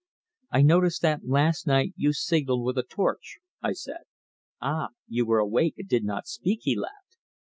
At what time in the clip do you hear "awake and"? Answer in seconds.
5.37-5.87